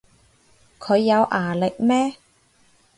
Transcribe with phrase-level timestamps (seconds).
[0.79, 2.15] 佢有牙力咩